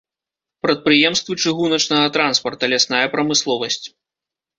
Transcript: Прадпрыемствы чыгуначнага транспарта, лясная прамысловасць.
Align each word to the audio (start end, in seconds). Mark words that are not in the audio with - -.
Прадпрыемствы 0.65 1.33
чыгуначнага 1.43 2.07
транспарта, 2.15 2.71
лясная 2.73 3.03
прамысловасць. 3.13 3.83